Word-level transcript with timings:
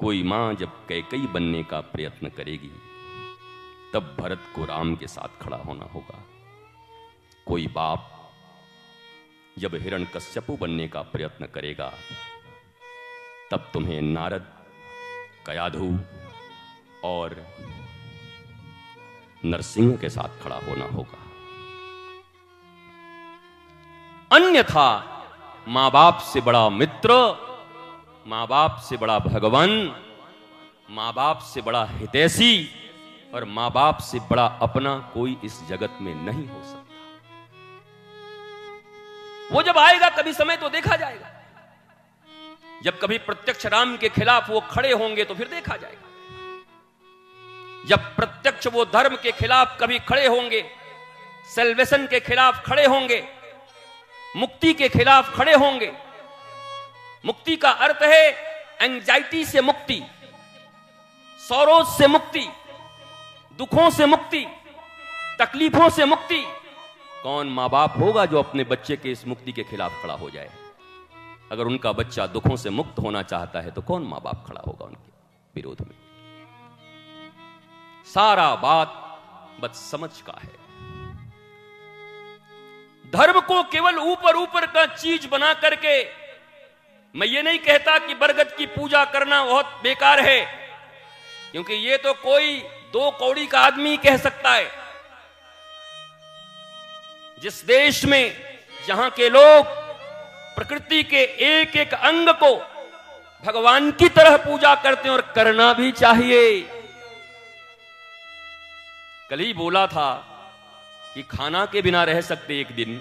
कोई 0.00 0.22
माँ 0.22 0.54
जब 0.54 0.68
कैकई 0.86 1.26
बनने 1.26 1.62
का 1.62 1.80
प्रयत्न 1.80 2.28
करेगी, 2.28 2.70
तब 3.92 4.16
भरत 4.20 4.42
को 4.54 4.64
राम 4.64 4.96
के 4.96 5.06
साथ 5.06 5.42
खड़ा 5.42 5.56
होना 5.56 5.84
होगा। 5.84 6.24
कोई 7.46 7.66
बाप 7.66 8.12
जब 9.58 9.74
हिरण 9.74 10.04
कश्यपु 10.04 10.56
बनने 10.56 10.88
का 10.88 11.02
प्रयत्न 11.02 11.46
करेगा, 11.46 11.92
तब 13.50 13.70
तुम्हें 13.72 14.02
नारद, 14.02 14.46
कयाधु 15.46 15.98
और 17.04 17.46
नरसिंह 19.44 19.96
के 19.96 20.08
साथ 20.08 20.42
खड़ा 20.42 20.56
होना 20.56 20.84
होगा। 20.84 21.24
अन्यथा 24.32 24.88
माँ 25.68 25.90
बाप 25.90 26.18
से 26.18 26.40
बड़ा 26.40 26.68
मित्र 26.68 27.12
माँ 28.26 28.46
बाप 28.46 28.78
से 28.88 28.96
बड़ा 28.96 29.18
भगवान 29.18 29.70
माँ 30.90 31.12
बाप 31.12 31.38
से 31.44 31.60
बड़ा 31.62 31.84
हितैषी 31.84 32.68
और 33.34 33.44
माँ 33.48 33.70
बाप 33.70 33.98
से 33.98 34.18
बड़ा 34.30 34.46
अपना 34.62 34.94
कोई 35.14 35.36
इस 35.44 35.60
जगत 35.68 35.98
में 36.00 36.14
नहीं 36.14 36.46
हो 36.48 36.60
सकता। 36.62 36.94
वो 39.52 39.62
जब 39.62 39.78
आएगा, 39.78 40.08
कभी 40.08 40.32
समय 40.32 40.56
तो 40.56 40.68
देखा 40.68 40.96
जाएगा। 40.96 41.30
जब 42.82 42.98
कभी 43.00 43.18
प्रत्यक्ष 43.18 43.66
राम 43.66 43.96
के 43.96 44.08
खिलाफ 44.08 44.50
वो 44.50 44.60
खड़े 44.70 44.92
होंगे 44.92 45.24
तो 45.24 45.34
फिर 45.34 45.48
देखा 45.48 45.76
जाएगा। 45.76 46.06
जब 47.88 48.00
प्रत्यक्ष 48.16 48.66
वो 48.66 48.84
धर्म 48.86 49.16
के 49.16 49.32
खिलाफ 49.32 49.76
कभी 49.80 49.98
खड़े 50.08 50.26
होंगे 50.26 50.64
सेल्वेशन 51.54 52.06
के 52.06 52.20
खिलाफ 52.20 52.64
खड़े 52.66 52.86
होंगे, 52.86 53.22
मुक्ति 54.36 54.72
के 54.72 54.88
खिलाफ 54.88 55.36
खड़े 55.36 55.54
होंगे 55.54 55.92
मुक्ति 57.26 57.56
का 57.56 57.70
अर्थ 57.70 58.02
है 58.02 58.24
एंजाइटी 58.82 59.44
से 59.44 59.60
मुक्ति 59.60 60.02
सौरोज 61.40 61.86
से 61.86 62.06
मुक्ति, 62.06 62.46
दुखों 63.58 63.88
से 63.90 64.06
मुक्ति, 64.06 64.44
तकलीफों 65.40 65.88
से 65.88 66.04
मुक्ति। 66.04 66.42
कौन 67.22 67.48
माँ 67.48 67.68
बाप 67.70 67.98
होगा 67.98 68.24
जो 68.26 68.38
अपने 68.38 68.64
बच्चे 68.64 68.96
के 68.96 69.10
इस 69.10 69.26
मुक्ति 69.26 69.52
के 69.52 69.62
खिलाफ 69.62 70.02
खड़ा 70.02 70.14
हो 70.14 70.30
जाए? 70.30 70.50
अगर 71.52 71.66
उनका 71.66 71.92
बच्चा 71.92 72.26
दुखों 72.26 72.56
से 72.56 72.70
मुक्त 72.70 72.98
होना 72.98 73.22
चाहता 73.22 73.60
है 73.60 73.70
तो 73.70 73.82
कौन 73.82 74.02
माँ 74.02 74.20
बाप 74.20 74.44
खड़ा 74.48 74.60
होगा 74.66 74.84
उनके 74.84 75.10
विरोध 75.54 75.80
में? 75.80 75.94
सारा 78.06 78.54
बात 78.56 79.02
बद 79.60 79.72
समझ 79.72 80.10
का 80.20 80.38
है। 80.42 80.54
धर्म 83.12 83.40
को 83.40 83.62
केवल 83.62 83.98
ऊपर 83.98 84.36
ऊपर 84.36 84.66
का 84.66 84.86
चीज़ 84.86 85.28
बना 85.28 85.52
करके 85.54 86.02
मैं 87.16 87.26
ये 87.26 87.42
नहीं 87.42 87.58
कहता 87.58 87.98
कि 87.98 88.14
बरगद 88.14 88.50
की 88.56 88.66
पूजा 88.68 89.04
करना 89.04 89.44
बहुत 89.44 89.80
बेकार 89.82 90.20
है, 90.20 90.40
क्योंकि 91.52 91.74
ये 91.74 91.96
तो 91.96 92.12
कोई 92.14 92.56
दो 92.92 93.10
कौड़ी 93.10 93.46
का 93.46 93.60
आदमी 93.60 93.96
कह 93.96 94.16
सकता 94.18 94.52
है। 94.52 94.70
जिस 97.42 97.64
देश 97.66 98.04
में 98.04 98.36
जहाँ 98.86 99.08
के 99.10 99.28
लोग 99.28 99.66
प्रकृति 100.56 101.02
के 101.04 101.22
एक 101.46 101.76
एक 101.76 101.94
अंग 101.94 102.28
को 102.42 102.54
भगवान 103.44 103.90
की 103.92 104.08
तरह 104.10 104.36
पूजा 104.44 104.74
करते 104.74 105.08
हैं 105.08 105.16
और 105.16 105.20
करना 105.34 105.72
भी 105.72 105.90
चाहिए। 105.94 106.60
कल 109.30 109.40
ही 109.40 109.52
बोला 109.54 109.86
था 109.88 110.08
कि 111.14 111.22
खाना 111.30 111.66
के 111.66 111.82
बिना 111.82 112.04
रह 112.04 112.20
सकते 112.22 112.60
एक 112.60 112.74
दिन, 112.76 113.00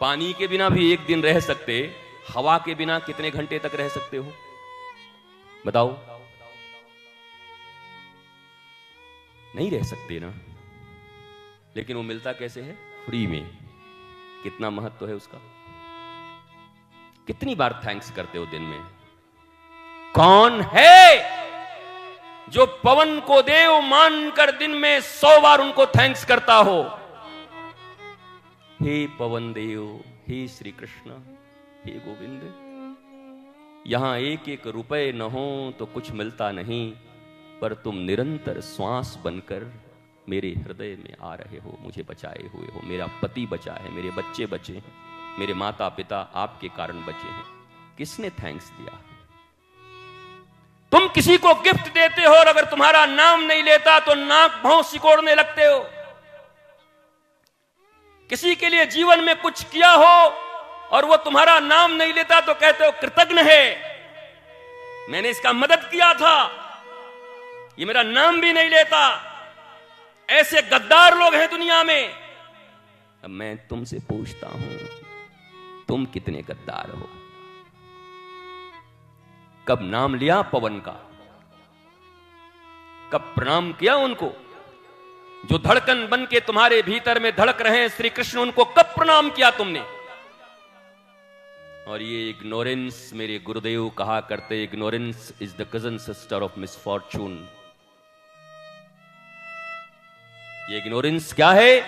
पानी 0.00 0.32
के 0.32 0.46
बिना 0.48 0.68
भी 0.68 0.92
एक 0.92 1.06
दिन 1.06 1.22
रह 1.22 1.40
सकते 1.42 1.86
हवा 2.28 2.58
के 2.58 2.74
बिना 2.74 2.98
कितने 2.98 3.30
घंटे 3.30 3.58
तक 3.58 3.74
रह 3.74 3.88
सकते 3.88 4.16
हो? 4.16 4.32
बताओ। 5.66 5.98
नहीं 9.56 9.70
रह 9.70 9.82
सकते 9.82 10.20
ना। 10.20 10.34
लेकिन 11.76 11.96
वो 11.96 12.02
मिलता 12.02 12.32
कैसे 12.32 12.62
है? 12.62 12.72
फ्री 13.06 13.26
में। 13.26 13.58
कितना 14.42 14.70
महत्व 14.70 15.08
है 15.08 15.14
उसका? 15.14 15.38
कितनी 17.26 17.54
बार 17.54 17.82
थैंक्स 17.86 18.10
करते 18.10 18.38
हो 18.38 18.46
दिन 18.46 18.62
में? 18.62 18.80
कौन 20.14 20.60
है 20.60 21.38
जो 22.48 22.66
पवन 22.66 23.20
को 23.20 23.42
देव 23.42 23.80
मानकर 23.80 24.50
दिन 24.50 24.70
में 24.70 25.00
सौ 25.00 25.40
बार 25.40 25.60
उनको 25.60 25.86
थैंक्स 25.86 26.24
करता 26.24 26.54
हो? 26.54 27.00
हे 28.82 29.06
पवन 29.06 29.52
देव, 29.52 30.04
हे 30.28 30.48
श्री 30.48 30.70
कृष्ण। 30.70 31.37
हे 31.78 31.92
गोविंद, 32.00 32.42
यहाँ 33.86 34.16
एक 34.20 34.48
एक 34.48 34.66
रुपए 34.68 35.10
न 35.12 35.20
हो 35.32 35.44
तो 35.78 35.86
कुछ 35.86 36.10
मिलता 36.12 36.50
नहीं, 36.52 36.90
पर 37.60 37.74
तुम 37.74 37.98
निरंतर 38.00 38.60
श्वास 38.60 39.16
बनकर 39.24 39.66
मेरे 40.28 40.48
हृदय 40.58 40.96
में 40.98 41.14
आ 41.22 41.34
रहे 41.34 41.58
हो, 41.58 41.76
मुझे 41.80 42.02
बचाए 42.02 42.48
हुए 42.54 42.66
हो। 42.66 42.80
मेरा 42.84 43.06
पति 43.22 43.46
बचा 43.46 43.72
है, 43.74 43.90
मेरे 43.92 44.10
बच्चे 44.12 44.46
बचे 44.46 44.72
हैं, 44.72 44.92
मेरे 45.38 45.54
माता 45.54 45.88
पिता 45.90 46.18
आपके 46.36 46.68
कारण 46.76 47.04
बचे 47.04 47.28
हैं। 47.28 47.44
किसने 47.98 48.30
थैंक्स 48.32 48.70
दिया? 48.70 48.98
तुम 50.92 51.08
किसी 51.08 51.36
को 51.38 51.54
गिफ्ट 51.62 51.88
देते 51.94 52.24
हो 52.24 52.34
और 52.34 52.46
अगर 52.46 52.64
तुम्हारा 52.64 53.04
नाम 53.06 53.40
नहीं 53.42 53.62
लेता 53.62 53.98
तो 54.00 54.14
नाक 54.16 54.60
भाव 54.64 54.82
सिकोड़ने 54.82 55.34
लगते 55.34 55.64
हो। 55.64 55.78
किसी 58.30 58.54
के 58.56 58.68
लिए 58.68 58.86
जीवन 58.88 59.24
में 59.24 59.34
कुछ 59.40 59.62
किया 59.64 59.90
हो 59.94 60.14
और 60.92 61.04
वो 61.04 61.16
तुम्हारा 61.16 61.58
नाम 61.60 61.92
नहीं 61.92 62.12
लेता 62.12 62.40
तो 62.40 62.54
कहते 62.54 62.84
हो 62.84 62.90
कृतज्ञ 63.00 63.42
है। 63.42 63.62
मैंने 65.10 65.28
इसका 65.28 65.52
मदद 65.52 65.88
किया 65.90 66.12
था। 66.14 66.36
ये 67.78 67.84
मेरा 67.84 68.02
नाम 68.02 68.40
भी 68.40 68.52
नहीं 68.52 68.70
लेता। 68.70 69.00
ऐसे 70.28 70.62
गद्दार 70.62 71.18
लोग 71.18 71.34
हैं 71.34 71.50
दुनिया 71.50 71.82
में। 71.84 72.08
अब 73.24 73.30
मैं 73.30 73.56
तुमसे 73.68 73.98
पूछता 73.98 74.48
हूँ, 74.48 74.78
तुम 75.88 76.04
कितने 76.06 76.42
गद्दार 76.42 76.90
हो? 76.90 77.08
कब 79.68 79.78
नाम 79.82 80.14
लिया 80.14 80.40
पवन 80.42 80.78
का? 80.78 80.92
कब 83.12 83.32
प्रणाम 83.34 83.72
किया 83.72 83.94
उनको? 83.96 84.32
जो 85.50 85.58
धड़कन 85.58 86.06
बन 86.08 86.24
के 86.26 86.40
तुम्हारे 86.40 86.82
भीतर 86.82 87.18
में 87.18 87.30
धड़क 87.36 87.60
रहे 87.60 87.80
हैं, 87.80 87.88
श्री 87.88 88.10
कृष्ण, 88.10 88.38
उनको 88.38 88.64
कब 88.64 88.94
प्रणाम 88.96 89.30
किया 89.30 89.50
तुमने? 89.50 89.97
और 91.88 92.02
ये 92.02 92.30
इग्नोरेंस 92.30 93.10
मेरे 93.14 93.38
गुरुदेव 93.38 93.88
कहा 93.88 94.20
करते 94.20 94.62
ignorance 94.62 95.32
is 95.42 95.56
the 95.56 95.66
cousin 95.72 95.98
sister 95.98 96.42
of 96.42 96.58
misfortune 96.60 97.48
ये 100.70 100.78
इग्नोरेंस 100.78 101.32
क्या 101.32 101.50
है? 101.50 101.80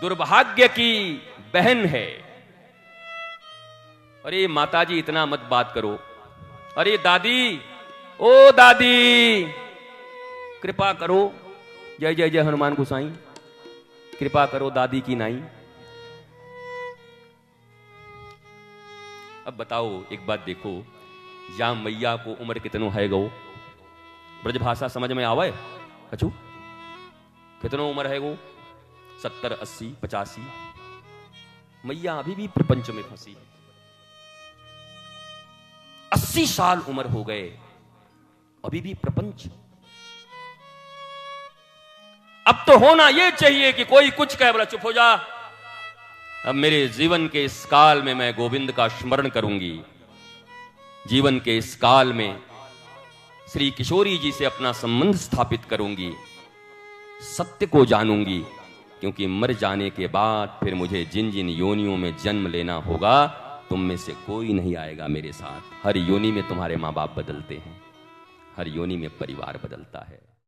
दुर्भाग्य 0.00 0.68
की 0.68 1.12
बहन 1.54 1.84
है। 1.84 2.06
अरे 4.24 4.46
माताजी, 4.46 4.98
इतना 4.98 5.26
मत 5.26 5.40
बात 5.40 5.72
करो। 5.74 5.98
अरे 6.78 6.96
दादी, 6.98 7.60
ओ 8.20 8.50
दादी, 8.50 9.44
कृपा 10.62 10.92
करो। 10.92 11.34
जय 12.00 12.14
जय 12.14 12.30
जय 12.30 12.40
हनुमान 12.40 12.74
गुसाई। 12.74 13.08
कृपा 14.20 14.46
करो 14.46 14.70
दादी 14.70 15.00
की 15.00 15.14
नाई। 15.14 15.42
अब 19.46 19.56
बताओ, 19.56 20.04
एक 20.12 20.26
बात 20.26 20.40
देखो, 20.40 20.70
या 21.60 21.72
मैया 21.74 22.16
को 22.16 22.32
उम्र 22.42 22.58
कितनो 22.58 22.88
है 22.90 23.08
गो? 23.08 23.20
ब्रजभाषा 24.44 24.88
समझ 24.88 25.10
में 25.12 25.24
आवे 25.24 25.48
अचू 26.12 26.28
कितनो 27.62 27.88
उम्र 27.90 28.06
है 28.06 28.18
गो? 28.20 28.34
सत्तर, 29.22 29.52
अस्सी, 29.52 29.88
पचासी? 30.02 30.42
मैया 31.84 32.14
अभी 32.14 32.34
भी 32.34 32.46
प्रपंच 32.48 32.90
में 32.90 33.02
फंसी 33.02 33.30
है। 33.30 33.48
अस्सी 36.12 36.46
साल 36.46 36.78
उम्र 36.78 37.06
हो 37.06 37.24
गए, 37.24 37.48
अभी 38.64 38.80
भी 38.80 38.94
प्रपंच। 38.94 39.46
अब 42.46 42.64
तो 42.66 42.78
होना 42.78 43.08
यह 43.08 43.30
चाहिए 43.30 43.72
कि 43.72 43.84
कोई 43.84 44.10
कुछ 44.10 44.36
कहे, 44.36 44.52
बोला, 44.52 44.64
चुप 44.64 44.84
हो 44.84 44.92
जा। 44.92 45.14
अब 46.40 46.54
मेरे 46.54 46.86
जीवन 46.88 47.26
के 47.28 47.44
इस 47.44 47.64
काल 47.64 48.02
में 48.02 48.12
मैं 48.14 48.32
गोविंद 48.34 48.70
का 48.72 48.86
स्मरण 48.88 49.28
करूँगी। 49.28 49.80
जीवन 51.08 51.38
के 51.38 51.56
इस 51.58 51.74
काल 51.76 52.12
में 52.12 52.38
श्री 53.46 53.70
किशोरी 53.70 54.16
जी 54.18 54.32
से 54.32 54.44
अपना 54.44 54.72
संबंध 54.72 55.16
स्थापित 55.16 55.64
करूँगी। 55.64 56.10
सत्य 57.26 57.66
को 57.66 57.84
जानूँगी, 57.84 58.38
क्योंकि 59.00 59.26
मर 59.26 59.52
जाने 59.52 59.90
के 59.90 60.06
बाद 60.06 60.58
फिर 60.62 60.74
मुझे 60.74 61.04
जिन 61.04 61.30
जिन 61.30 61.48
योनियों 61.50 61.96
में 61.96 62.14
जन्म 62.24 62.46
लेना 62.46 62.74
होगा, 62.80 63.26
तुम 63.70 63.80
में 63.80 63.96
से 63.96 64.12
कोई 64.26 64.52
नहीं 64.52 64.76
आएगा 64.76 65.08
मेरे 65.08 65.32
साथ। 65.32 65.86
हर 65.86 65.96
योनि 65.98 66.32
में 66.32 66.42
तुम्हारे 66.48 66.76
माँ 66.76 66.92
बाप 66.94 67.14
बदलते 67.18 67.54
हैं, 67.56 67.80
हर 68.56 68.68
योनि 68.68 68.96
में 68.96 69.08
परिवार 69.18 69.60
बदलता 69.64 70.06
है। 70.08 70.20